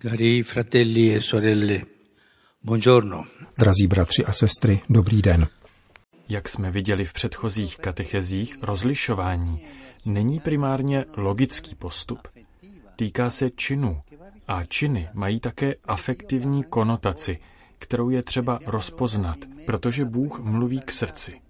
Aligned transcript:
Cari 0.00 0.44
fratelli 0.44 1.12
e 1.12 1.20
sorelle, 1.20 1.86
buongiorno. 2.60 3.26
Drazí 3.56 3.86
bratři 3.86 4.24
a 4.24 4.32
sestry, 4.32 4.80
dobrý 4.88 5.22
den. 5.22 5.48
Jak 6.28 6.48
jsme 6.48 6.70
viděli 6.70 7.04
v 7.04 7.12
předchozích 7.12 7.78
katechezích, 7.78 8.58
rozlišování 8.62 9.66
není 10.04 10.40
primárně 10.40 11.04
logický 11.16 11.74
postup. 11.74 12.28
Týká 12.96 13.30
se 13.30 13.50
činů 13.50 14.02
a 14.48 14.64
činy 14.64 15.08
mají 15.14 15.40
také 15.40 15.74
afektivní 15.84 16.64
konotaci, 16.64 17.38
kterou 17.78 18.10
je 18.10 18.22
třeba 18.22 18.60
rozpoznat, 18.66 19.38
protože 19.66 20.04
Bůh 20.04 20.40
mluví 20.40 20.80
k 20.80 20.92
srdci. 20.92 21.40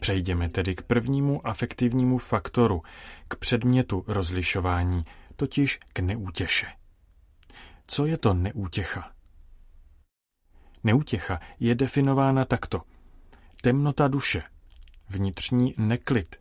Přejdeme 0.00 0.48
tedy 0.48 0.74
k 0.74 0.82
prvnímu 0.82 1.46
afektivnímu 1.46 2.18
faktoru, 2.18 2.82
k 3.28 3.36
předmětu 3.36 4.04
rozlišování, 4.06 5.04
totiž 5.36 5.78
k 5.92 6.00
neútěše. 6.00 6.77
Co 7.90 8.06
je 8.06 8.18
to 8.18 8.34
neútěcha? 8.34 9.12
Neútěcha 10.84 11.40
je 11.60 11.74
definována 11.74 12.44
takto. 12.44 12.82
Temnota 13.62 14.08
duše, 14.08 14.42
vnitřní 15.08 15.74
neklid, 15.78 16.36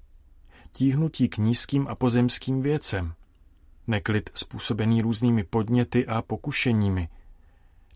tíhnutí 0.71 1.29
k 1.29 1.37
nízkým 1.37 1.87
a 1.87 1.95
pozemským 1.95 2.61
věcem, 2.61 3.13
neklid 3.87 4.29
způsobený 4.35 5.01
různými 5.01 5.43
podněty 5.43 6.07
a 6.07 6.21
pokušeními. 6.21 7.09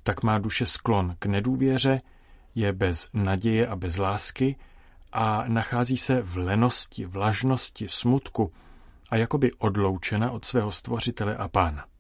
Tak 0.04 0.24
má 0.24 0.38
duše 0.38 0.66
sklon 0.66 1.16
k 1.20 1.26
nedůvěře, 1.26 1.98
je 2.56 2.74
bez 2.74 3.10
naděje 3.14 3.68
a 3.68 3.76
bez 3.76 3.98
lásky 3.98 4.56
a 5.12 5.48
nachází 5.48 5.98
se 5.98 6.22
v 6.22 6.38
lenosti, 6.38 7.06
vlažnosti, 7.06 7.88
smutku 7.88 8.54
a 9.10 9.18
jakoby 9.18 9.52
odloučena 9.54 10.32
od 10.32 10.46
svého 10.46 10.72
stvořitele 10.72 11.38
a 11.38 11.48
pána. 11.48 11.91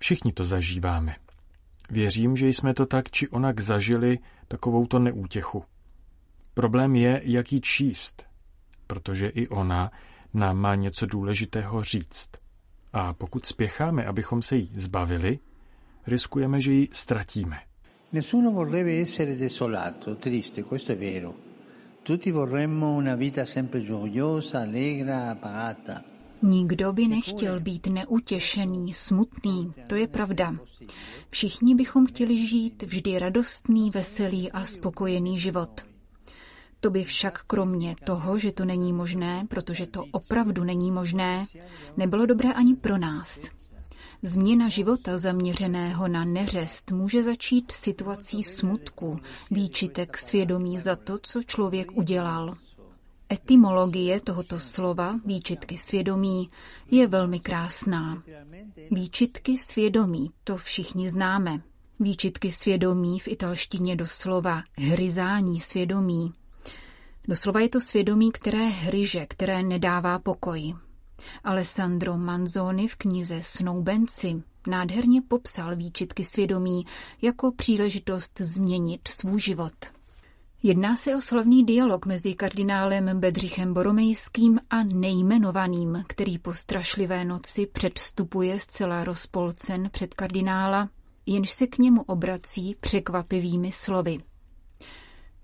Všichni 0.00 0.32
to 0.32 0.44
zažíváme. 0.44 1.16
Věřím, 1.90 2.36
že 2.36 2.48
jsme 2.48 2.74
to 2.74 2.86
tak 2.86 3.10
či 3.10 3.28
onak 3.28 3.60
zažili 3.60 4.18
takovouto 4.48 4.98
neútěchu. 4.98 5.64
Problém 6.54 6.96
je, 6.96 7.20
jak 7.24 7.52
ji 7.52 7.60
číst, 7.60 8.26
protože 8.86 9.28
i 9.28 9.48
ona 9.48 9.90
nám 10.34 10.58
má 10.58 10.74
něco 10.74 11.06
důležitého 11.06 11.82
říct. 11.82 12.30
A 12.92 13.14
pokud 13.14 13.46
spěcháme, 13.46 14.04
abychom 14.04 14.42
se 14.42 14.56
jí 14.56 14.70
zbavili, 14.74 15.38
riskujeme, 16.06 16.60
že 16.60 16.72
ji 16.72 16.88
ztratíme. 16.92 17.58
Nessuno 18.12 18.50
vorrebbe 18.50 19.00
essere 19.00 19.36
desolato, 19.36 20.16
triste, 20.16 20.62
questo 20.62 20.92
è 20.92 20.96
vero. 20.96 21.34
Tutti 22.02 22.32
vorremmo 22.32 22.96
una 22.96 23.14
vita 23.14 23.44
sempre 23.44 23.80
gioiosa, 23.80 24.62
allegra. 24.62 25.38
Nikdo 26.42 26.92
by 26.92 27.08
nechtěl 27.08 27.60
být 27.60 27.86
neutěšený, 27.86 28.94
smutný, 28.94 29.72
to 29.86 29.94
je 29.94 30.08
pravda. 30.08 30.56
Všichni 31.30 31.74
bychom 31.74 32.06
chtěli 32.06 32.46
žít 32.46 32.82
vždy 32.82 33.18
radostný, 33.18 33.90
veselý 33.90 34.52
a 34.52 34.64
spokojený 34.64 35.38
život. 35.38 35.80
To 36.80 36.90
by 36.90 37.04
však 37.04 37.42
kromě 37.46 37.96
toho, 38.04 38.38
že 38.38 38.52
to 38.52 38.64
není 38.64 38.92
možné, 38.92 39.46
protože 39.48 39.86
to 39.86 40.04
opravdu 40.12 40.64
není 40.64 40.90
možné, 40.90 41.46
nebylo 41.96 42.26
dobré 42.26 42.52
ani 42.52 42.74
pro 42.74 42.98
nás. 42.98 43.50
Změna 44.22 44.68
života 44.68 45.18
zaměřeného 45.18 46.08
na 46.08 46.24
neřest 46.24 46.90
může 46.90 47.22
začít 47.22 47.72
situací 47.72 48.42
smutku, 48.42 49.18
výčitek 49.50 50.18
svědomí 50.18 50.80
za 50.80 50.96
to, 50.96 51.18
co 51.22 51.42
člověk 51.42 51.92
udělal. 51.96 52.56
Etymologie 53.32 54.20
tohoto 54.20 54.58
slova, 54.58 55.20
výčitky 55.24 55.76
svědomí, 55.76 56.50
je 56.90 57.06
velmi 57.06 57.40
krásná. 57.40 58.22
Výčitky 58.90 59.58
svědomí, 59.58 60.30
to 60.44 60.56
všichni 60.56 61.10
známe. 61.10 61.62
Výčitky 62.00 62.50
svědomí 62.50 63.20
v 63.20 63.28
italštině 63.28 63.96
doslova 63.96 64.62
hryzání 64.76 65.60
svědomí. 65.60 66.32
Doslova 67.28 67.60
je 67.60 67.68
to 67.68 67.80
svědomí, 67.80 68.32
které 68.32 68.68
hryže, 68.68 69.26
které 69.26 69.62
nedává 69.62 70.18
pokoj. 70.18 70.74
Alessandro 71.44 72.16
Manzoni 72.16 72.88
v 72.88 72.96
knize 72.96 73.38
Snoubenci 73.42 74.42
nádherně 74.66 75.22
popsal 75.22 75.76
výčitky 75.76 76.24
svědomí 76.24 76.86
jako 77.22 77.52
příležitost 77.52 78.40
změnit 78.40 79.08
svůj 79.08 79.40
život. 79.40 79.99
Jedná 80.62 80.96
se 80.96 81.16
o 81.16 81.20
slavný 81.20 81.64
dialog 81.64 82.06
mezi 82.06 82.34
kardinálem 82.34 83.20
Bedřichem 83.20 83.74
Boromejským 83.74 84.60
a 84.70 84.82
nejmenovaným, 84.82 86.04
který 86.08 86.38
po 86.38 86.54
strašlivé 86.54 87.24
noci 87.24 87.66
předstupuje 87.66 88.60
zcela 88.60 89.04
rozpolcen 89.04 89.90
před 89.92 90.14
kardinála, 90.14 90.90
jenž 91.26 91.50
se 91.50 91.66
k 91.66 91.78
němu 91.78 92.02
obrací 92.02 92.76
překvapivými 92.80 93.72
slovy. 93.72 94.18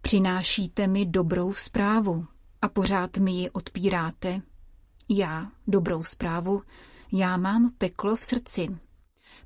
Přinášíte 0.01 0.87
mi 0.87 1.07
dobrou 1.07 1.53
zprávu 1.53 2.27
a 2.63 2.69
pořád 2.69 3.17
mi 3.17 3.33
ji 3.33 3.51
odpíráte. 3.51 4.43
Já, 5.09 5.51
dobrou 5.67 6.03
zprávu, 6.03 6.63
já 7.13 7.37
mám 7.37 7.73
peklo 7.79 8.17
v 8.17 8.25
srdci. 8.25 8.69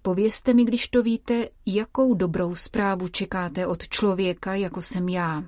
Povězte 0.03 0.55
mi, 0.55 0.65
když 0.65 0.89
to 0.89 1.03
víte, 1.03 1.49
jakou 1.67 2.15
dobrou 2.15 2.55
zprávu 2.55 3.09
čekáte 3.09 3.67
od 3.67 3.89
člověka, 3.89 4.55
jako 4.55 4.83
jsem 4.83 5.09
já 5.09 5.45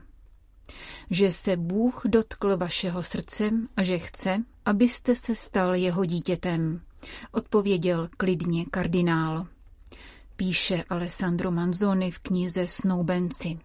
že 1.11 1.33
se 1.33 1.57
Bůh 1.57 2.03
dotkl 2.05 2.57
vašeho 2.57 3.03
srdce 3.03 3.51
a 3.77 3.83
že 3.83 3.99
chce, 3.99 4.45
abyste 4.65 5.15
se 5.15 5.35
stal 5.35 5.75
jeho 5.75 6.05
dítětem, 6.05 6.81
odpověděl 7.33 8.09
klidně 8.17 8.65
kardinál. 8.65 9.47
Píše 10.37 10.85
Alessandro 10.89 11.51
Manzoni 11.51 12.11
v 12.11 12.19
knize 12.19 12.67
Snoubenci. 12.67 13.59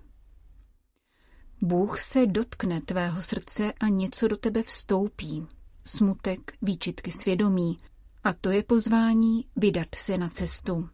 Bůh 1.62 2.02
se 2.02 2.26
dotkne 2.26 2.82
tvého 2.82 3.22
srdce 3.22 3.74
a 3.80 3.88
něco 3.88 4.28
do 4.28 4.38
tebe 4.38 4.64
vstoupí. 4.64 5.48
Smutek, 5.86 6.54
výčitky 6.62 7.12
svědomí. 7.12 7.80
A 8.24 8.34
to 8.34 8.50
je 8.50 8.64
pozvání 8.64 9.46
vydat 9.56 9.88
se 9.96 10.18
na 10.18 10.30
cestu. 10.30 10.90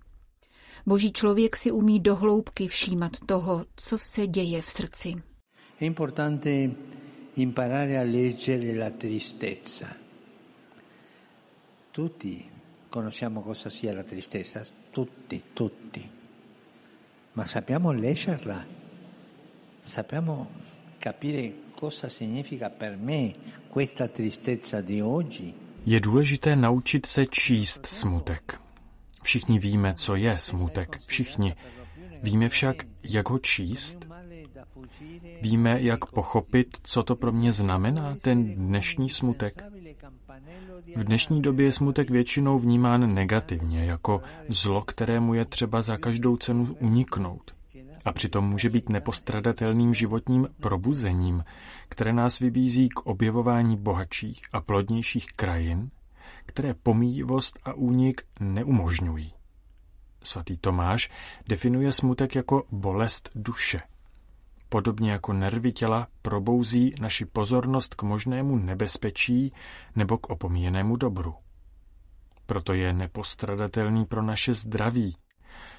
Boží 0.85 1.13
člověk 1.13 1.55
si 1.55 1.71
umí 1.71 1.99
dohloubky 1.99 2.67
všímat 2.67 3.11
toho, 3.25 3.65
co 3.75 3.97
se 3.97 4.27
děje 4.27 4.61
v 4.61 4.69
srdci. 4.69 5.23
È 5.75 5.85
importante 5.85 6.75
imparare 7.33 7.97
a 7.97 8.03
leggere 8.03 8.73
la 8.73 8.91
tristezza. 8.91 9.95
Tutti 11.91 12.49
conosciamo 12.89 13.41
cosa 13.41 13.69
sia 13.69 13.93
la 13.93 14.03
tristezza, 14.03 14.63
tutti, 14.91 15.41
tutti, 15.53 16.09
ma 17.33 17.45
sappiamo 17.45 17.91
leggerla, 17.91 18.65
sappiamo 19.81 20.49
capire 20.99 21.53
cosa 21.75 22.07
significa 22.07 22.69
per 22.69 22.95
me 22.95 23.33
questa 23.67 24.07
tristezza 24.07 24.81
di 24.81 25.01
oggi. 25.01 25.53
Je 25.85 25.99
důležité 25.99 26.55
naučit 26.55 27.05
se 27.05 27.25
číst 27.25 27.85
smutek. 27.85 28.59
Všichni 29.23 29.59
víme, 29.59 29.93
co 29.93 30.15
je 30.15 30.37
smutek. 30.39 30.99
Všichni. 31.05 31.55
Víme 32.23 32.49
však, 32.49 32.85
jak 33.03 33.29
ho 33.29 33.39
číst 33.39 34.12
Víme, 35.41 35.81
jak 35.81 36.05
pochopit, 36.05 36.77
co 36.83 37.03
to 37.03 37.15
pro 37.15 37.31
mě 37.31 37.53
znamená, 37.53 38.15
ten 38.21 38.55
dnešní 38.55 39.09
smutek? 39.09 39.63
V 40.95 41.03
dnešní 41.03 41.41
době 41.41 41.65
je 41.65 41.71
smutek 41.71 42.09
většinou 42.09 42.57
vnímán 42.57 43.13
negativně, 43.13 43.85
jako 43.85 44.21
zlo, 44.47 44.81
kterému 44.81 45.33
je 45.33 45.45
třeba 45.45 45.81
za 45.81 45.97
každou 45.97 46.37
cenu 46.37 46.77
uniknout. 46.79 47.51
A 48.05 48.11
přitom 48.11 48.49
může 48.49 48.69
být 48.69 48.89
nepostradatelným 48.89 49.93
životním 49.93 50.47
probuzením, 50.61 51.43
které 51.89 52.13
nás 52.13 52.39
vybízí 52.39 52.89
k 52.89 52.99
objevování 52.99 53.77
bohatších 53.77 54.41
a 54.53 54.61
plodnějších 54.61 55.25
krajin, 55.35 55.89
které 56.45 56.73
pomíjivost 56.73 57.59
a 57.65 57.73
únik 57.73 58.21
neumožňují. 58.39 59.33
Svatý 60.23 60.57
Tomáš 60.57 61.09
definuje 61.47 61.91
smutek 61.91 62.35
jako 62.35 62.63
bolest 62.71 63.29
duše– 63.35 63.81
podobně 64.73 65.11
jako 65.11 65.33
nervy 65.33 65.71
těla, 65.71 66.07
probouzí 66.21 66.95
naši 66.99 67.25
pozornost 67.25 67.95
k 67.95 68.03
možnému 68.03 68.57
nebezpečí 68.57 69.53
nebo 69.95 70.17
k 70.17 70.29
opomíjenému 70.29 70.95
dobru. 70.95 71.35
Proto 72.45 72.73
je 72.73 72.93
nepostradatelný 72.93 74.05
pro 74.05 74.21
naše 74.21 74.53
zdraví. 74.53 75.17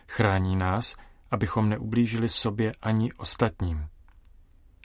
Chrání 0.08 0.56
nás, 0.56 0.96
abychom 1.30 1.68
neublížili 1.68 2.28
sobě 2.28 2.72
ani 2.82 3.12
ostatním. 3.12 3.88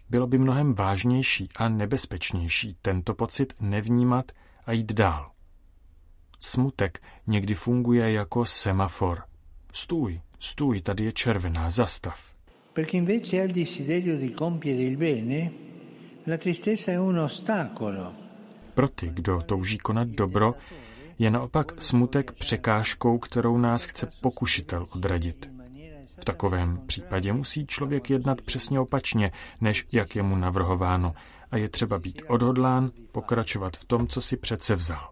Bylo 0.09 0.27
by 0.27 0.37
mnohem 0.37 0.73
vážnější 0.73 1.49
a 1.55 1.69
nebezpečnější 1.69 2.77
tento 2.81 3.13
pocit 3.13 3.53
nevnímat 3.59 4.31
a 4.65 4.71
jít 4.71 4.93
dál. 4.93 5.31
Smutek 6.39 7.01
někdy 7.27 7.53
funguje 7.53 8.11
jako 8.11 8.45
semafor. 8.45 9.23
Stůj, 9.73 10.21
stůj, 10.39 10.81
tady 10.81 11.03
je 11.03 11.13
červená, 11.13 11.69
zastav. 11.69 12.38
Per 12.79 12.87
chi 12.87 12.95
invece 12.95 13.41
ha 13.41 13.43
il 13.43 13.51
desiderio 13.51 14.17
di 14.17 14.31
compiere 14.31 14.83
il 14.83 14.95
bene, 14.95 15.51
la 16.23 16.37
tristezza 16.37 16.93
è 16.93 16.95
un 16.95 17.17
ostacolo. 17.17 18.13
Pro 18.73 18.87
ty, 18.87 19.11
kdo 19.11 19.43
touží 19.43 19.77
konat 19.77 20.07
dobro, 20.07 20.55
Je 21.17 21.31
naopak 21.31 21.81
smutek 21.81 22.31
překážkou, 22.31 23.17
kterou 23.17 23.57
nás 23.57 23.83
chce 23.83 24.09
pokušitel 24.21 24.87
odradit. 24.89 25.49
V 26.21 26.25
takovém 26.25 26.79
případě 26.87 27.33
musí 27.33 27.67
člověk 27.67 28.09
jednat 28.09 28.41
přesně 28.41 28.79
opačně, 28.79 29.31
než 29.61 29.85
jak 29.91 30.15
je 30.15 30.23
mu 30.23 30.35
navrhováno, 30.35 31.13
a 31.51 31.57
je 31.57 31.69
třeba 31.69 31.99
být 31.99 32.21
odhodlán 32.27 32.91
pokračovat 33.11 33.77
v 33.77 33.85
tom, 33.85 34.07
co 34.07 34.21
si 34.21 34.37
přece 34.37 34.75
vzal. 34.75 35.09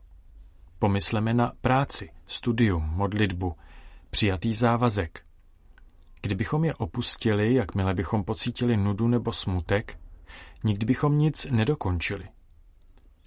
Pomysleme 0.80 1.34
na 1.34 1.52
práci, 1.62 2.10
studium, 2.28 2.84
modlitbu, 2.84 3.56
přijatý 4.10 4.54
závazek. 4.54 5.27
Kdybychom 6.22 6.66
je 6.66 6.76
opustili, 6.76 7.54
jakmile 7.54 7.94
bychom 7.94 8.24
pocítili 8.24 8.78
nudu 8.78 9.08
nebo 9.08 9.32
smutek, 9.32 10.00
nikdy 10.64 10.86
bychom 10.86 11.18
nic 11.18 11.48
nedokončili. 11.52 12.28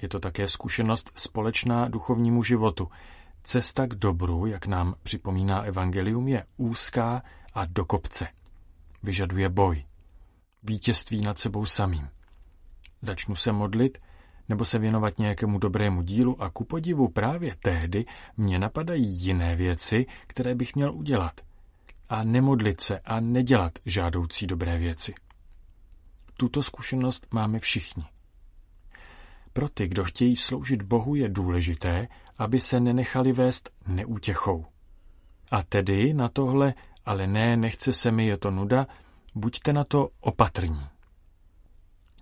Je 0.02 0.08
to 0.08 0.20
také 0.20 0.48
zkušenost 0.48 1.12
společná 1.18 1.88
duchovnímu 1.88 2.42
životu. 2.42 2.88
Cesta 3.44 3.86
k 3.86 3.94
dobru, 3.94 4.46
jak 4.46 4.66
nám 4.66 4.94
připomíná 5.02 5.62
Evangelium, 5.62 6.28
je 6.28 6.44
úzká 6.56 7.22
a 7.54 7.64
do 7.64 7.84
kopce. 7.84 8.28
Vyžaduje 9.02 9.48
boj. 9.48 9.84
Vítězství 10.62 11.20
nad 11.20 11.38
sebou 11.38 11.66
samým. 11.66 12.08
Začnu 13.02 13.36
se 13.36 13.52
modlit, 13.52 13.98
nebo 14.48 14.64
se 14.64 14.78
věnovat 14.78 15.18
nějakému 15.18 15.58
dobrému 15.58 16.02
dílu 16.02 16.42
a 16.42 16.50
ku 16.50 16.64
podivu 16.64 17.08
právě 17.08 17.56
tehdy 17.62 18.04
mě 18.36 18.58
napadají 18.58 19.06
jiné 19.06 19.56
věci, 19.56 20.06
které 20.26 20.54
bych 20.54 20.74
měl 20.74 20.94
udělat. 20.94 21.40
A 22.10 22.24
nemodlit 22.24 22.80
se 22.80 22.98
a 22.98 23.20
nedělat 23.20 23.72
žádoucí 23.86 24.46
dobré 24.46 24.78
věci. 24.78 25.14
Tuto 26.36 26.62
zkušenost 26.62 27.26
máme 27.30 27.58
všichni. 27.58 28.04
Pro 29.52 29.68
ty, 29.68 29.88
kdo 29.88 30.04
chtějí 30.04 30.36
sloužit 30.36 30.82
Bohu, 30.82 31.14
je 31.14 31.28
důležité, 31.28 32.08
aby 32.38 32.60
se 32.60 32.80
nenechali 32.80 33.32
vést 33.32 33.70
neútěchou. 33.86 34.64
A 35.50 35.62
tedy 35.62 36.14
na 36.14 36.28
tohle, 36.28 36.74
ale 37.04 37.26
ne, 37.26 37.56
nechce 37.56 37.92
se 37.92 38.10
mi, 38.10 38.26
je 38.26 38.36
to 38.36 38.50
nuda, 38.50 38.86
buďte 39.34 39.72
na 39.72 39.84
to 39.84 40.08
opatrní. 40.20 40.86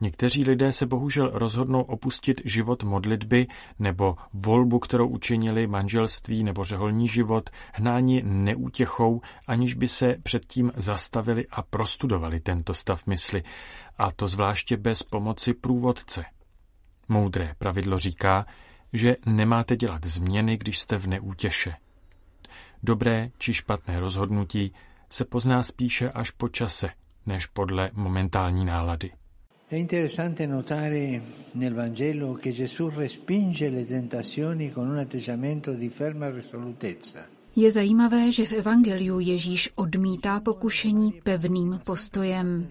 Někteří 0.00 0.44
lidé 0.44 0.72
se 0.72 0.86
bohužel 0.86 1.30
rozhodnou 1.34 1.82
opustit 1.82 2.40
život 2.44 2.82
modlitby 2.82 3.46
nebo 3.78 4.16
volbu, 4.32 4.78
kterou 4.78 5.08
učinili 5.08 5.66
manželství 5.66 6.44
nebo 6.44 6.64
řeholní 6.64 7.08
život, 7.08 7.50
hnání 7.72 8.22
neútěchou, 8.24 9.20
aniž 9.46 9.74
by 9.74 9.88
se 9.88 10.16
předtím 10.22 10.72
zastavili 10.76 11.46
a 11.50 11.62
prostudovali 11.62 12.40
tento 12.40 12.74
stav 12.74 13.06
mysli, 13.06 13.42
a 13.98 14.12
to 14.12 14.28
zvláště 14.28 14.76
bez 14.76 15.02
pomoci 15.02 15.54
průvodce. 15.54 16.24
Moudré 17.08 17.54
pravidlo 17.58 17.98
říká, 17.98 18.46
že 18.92 19.16
nemáte 19.26 19.76
dělat 19.76 20.04
změny, 20.04 20.56
když 20.56 20.78
jste 20.78 20.98
v 20.98 21.06
neútěše. 21.06 21.74
Dobré 22.82 23.30
či 23.38 23.54
špatné 23.54 24.00
rozhodnutí 24.00 24.72
se 25.10 25.24
pozná 25.24 25.62
spíše 25.62 26.10
až 26.10 26.30
po 26.30 26.48
čase, 26.48 26.88
než 27.26 27.46
podle 27.46 27.90
momentální 27.92 28.64
nálady. 28.64 29.12
È 29.70 29.74
interessante 29.74 30.46
notare 30.46 31.20
nel 31.52 31.74
Vangelo 31.74 32.32
che 32.32 32.52
Gesù 32.52 32.88
respinge 32.88 33.68
le 33.68 33.84
tentazioni 33.84 34.72
con 34.72 34.88
un 34.88 34.96
atteggiamento 34.96 35.72
di 35.72 35.90
ferma 35.90 36.30
risolutezza. 36.30 37.28
Je 37.52 37.68
zajímavé, 37.68 38.32
že 38.32 38.48
v 38.48 38.64
Evangeliu 38.64 39.20
Ježíš 39.20 39.76
odmítá 39.76 40.40
pokušení 40.40 41.20
pevným 41.20 41.84
postojem. 41.84 42.68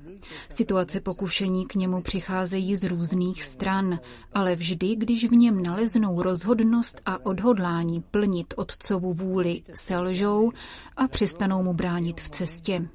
Situace 0.49 1.01
pokušení 1.01 1.65
k 1.65 1.75
němu 1.75 2.01
přicházejí 2.01 2.75
z 2.75 2.83
různých 2.83 3.43
stran, 3.43 3.99
ale 4.33 4.55
vždy, 4.55 4.95
když 4.95 5.29
v 5.29 5.31
něm 5.31 5.63
naleznou 5.63 6.21
rozhodnost 6.21 7.01
a 7.05 7.25
odhodlání 7.25 8.01
plnit 8.01 8.53
otcovu 8.57 9.13
vůli, 9.13 9.61
selžou 9.73 10.51
a 10.95 11.07
přestanou 11.07 11.63
mu 11.63 11.73
bránit 11.73 12.21
v 12.21 12.29
cestě. 12.29 12.89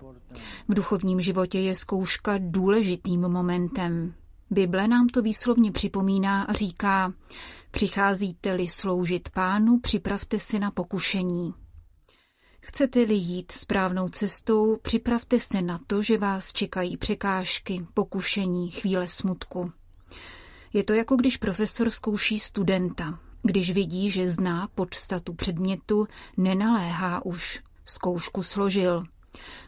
V 0.68 0.74
duchovním 0.74 1.20
životě 1.20 1.58
je 1.58 1.74
zkouška 1.74 2.34
důležitým 2.38 3.20
momentem. 3.20 4.14
Bible 4.50 4.88
nám 4.88 5.06
to 5.06 5.22
výslovně 5.22 5.72
připomíná 5.72 6.42
a 6.42 6.52
říká, 6.52 7.12
přicházíte-li 7.70 8.68
sloužit 8.68 9.28
pánu, 9.30 9.78
připravte 9.80 10.40
se 10.40 10.58
na 10.58 10.70
pokušení. 10.70 11.54
Chcete-li 12.60 13.14
jít 13.14 13.52
správnou 13.52 14.08
cestou, 14.08 14.76
připravte 14.82 15.40
se 15.40 15.62
na 15.62 15.80
to, 15.86 16.02
že 16.02 16.18
vás 16.18 16.52
čekají 16.52 16.96
překážky, 16.96 17.86
pokušení, 17.94 18.70
chvíle 18.70 19.08
smutku. 19.08 19.72
Je 20.72 20.84
to 20.84 20.92
jako 20.92 21.16
když 21.16 21.36
profesor 21.36 21.90
zkouší 21.90 22.38
studenta. 22.38 23.18
Když 23.42 23.70
vidí, 23.70 24.10
že 24.10 24.30
zná 24.30 24.68
podstatu 24.74 25.34
předmětu, 25.34 26.06
nenaléhá 26.36 27.24
už. 27.24 27.62
Zkoušku 27.84 28.42
složil. 28.42 29.04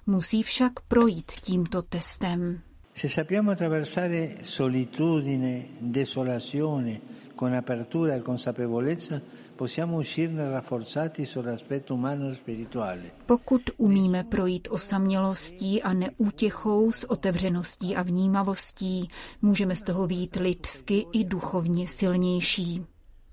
Musí 0.07 0.43
však 0.43 0.73
projít 0.89 1.33
tímto 1.33 1.83
testem. 1.83 2.61
Se 2.95 3.09
sappiamo 3.09 3.51
attraversare 3.51 4.37
solitudine, 4.43 5.67
desolazione, 5.81 7.01
con 7.35 7.55
apertura 7.55 8.15
e 8.15 8.23
consapevolezza, 8.23 9.21
possiamo 9.57 9.97
uscirne 9.97 10.49
rafforzati 10.49 11.25
sull'aspetto 11.25 11.95
umano 11.95 12.29
e 12.29 12.35
spirituale. 12.35 13.11
Pokud 13.27 13.71
umíme 13.77 14.25
projít 14.25 14.69
osamělostí 14.71 15.83
a 15.83 15.93
neútěchou 15.93 16.93
s 16.93 17.11
otevřeností 17.11 17.97
a 17.97 18.03
vnímavostí, 18.03 19.09
můžeme 19.43 19.77
z 19.77 19.83
toho 19.83 20.07
být 20.07 20.37
lidsky 20.37 21.07
i 21.13 21.25
duchovně 21.25 21.89
silnější. 21.89 22.87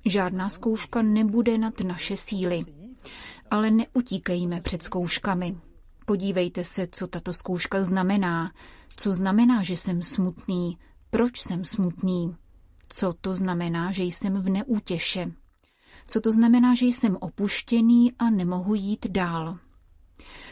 Žádná 0.05 0.49
zkouška 0.49 1.01
nebude 1.01 1.57
nad 1.57 1.79
naše 1.79 2.17
síly. 2.17 2.65
Ale 3.51 3.71
neutíkejme 3.71 4.61
před 4.61 4.83
zkouškami. 4.83 5.55
Podívejte 6.11 6.63
se, 6.63 6.87
co 6.91 7.07
tato 7.07 7.33
zkouška 7.33 7.83
znamená. 7.83 8.51
Co 8.95 9.13
znamená, 9.13 9.63
že 9.63 9.77
jsem 9.77 10.03
smutný? 10.03 10.77
Proč 11.09 11.41
jsem 11.41 11.65
smutný? 11.65 12.35
Co 12.89 13.13
to 13.21 13.35
znamená, 13.35 13.91
že 13.91 14.03
jsem 14.03 14.41
v 14.41 14.49
neútěše? 14.49 15.31
Co 16.07 16.21
to 16.21 16.31
znamená, 16.31 16.75
že 16.75 16.85
jsem 16.85 17.17
opuštěný 17.21 18.13
a 18.19 18.29
nemohu 18.29 18.75
jít 18.75 19.07
dál? 19.07 19.57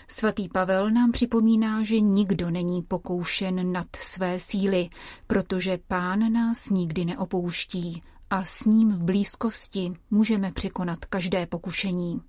Svatý 0.08 0.50
Pavel 0.50 0.92
nám 0.92 1.12
připomíná, 1.12 1.84
že 1.84 2.00
nikdo 2.00 2.50
není 2.50 2.82
pokoušen 2.82 3.72
nad 3.72 3.88
své 3.96 4.39
síly, 4.39 4.89
protože 5.28 5.80
pán 5.88 6.34
nás 6.34 6.70
nikdy 6.70 7.06
neopouští 7.06 8.04
a 8.30 8.44
s 8.44 8.66
ním 8.66 8.92
v 8.92 9.04
blízkosti 9.04 9.94
můžeme 10.12 10.51
překonat 10.51 11.06
každé 11.06 11.46
pokušení. 11.46 12.22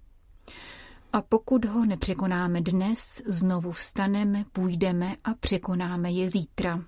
A 1.13 1.23
pokud 1.23 1.65
ho 1.65 1.85
nepřekonáme 1.85 2.61
dnes, 2.61 3.23
znovu 3.27 3.73
vstaneme, 3.73 4.45
půjdeme 4.53 5.17
a 5.25 5.35
překonáme 5.35 6.11
je 6.11 6.29
zítra. 6.29 6.85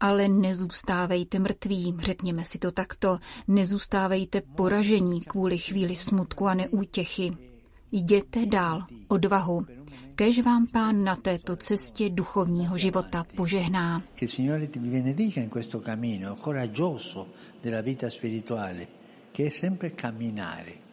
Ale 0.00 0.28
nezůstávejte 0.28 1.38
mrtví, 1.38 1.96
řekněme 1.98 2.44
si 2.44 2.58
to 2.58 2.72
takto, 2.72 3.18
nezůstávejte 3.48 4.40
poražení 4.40 5.20
kvůli 5.20 5.58
chvíli 5.58 5.96
smutku 5.96 6.46
a 6.46 6.54
neútěchy. 6.54 7.36
Jděte 7.92 8.46
dál, 8.46 8.86
odvahu, 9.08 9.66
kež 10.14 10.40
vám 10.40 10.66
pán 10.66 11.04
na 11.04 11.16
této 11.16 11.56
cestě 11.56 12.10
duchovního 12.10 12.78
života 12.78 13.24
požehná. 13.36 14.02
Che 19.36 19.50
sempre 19.50 19.90
camminare. 19.90 20.85